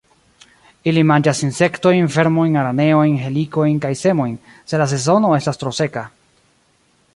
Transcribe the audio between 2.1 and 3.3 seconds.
vermojn, araneojn,